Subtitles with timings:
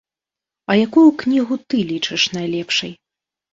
[0.69, 2.91] А якую кнігу ты лічыш найлепшай?